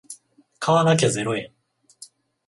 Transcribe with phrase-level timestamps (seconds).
[0.57, 1.53] 買わなきゃゼロ円